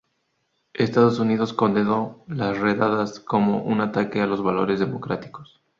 [0.73, 5.61] Estados Unidos condenó las redadas como un ataque a los valores democráticos.